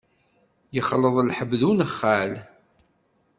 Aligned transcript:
Yexleḍ 0.75 1.15
lḥeb 1.29 1.51
d 1.59 1.61
unexxal. 1.69 2.31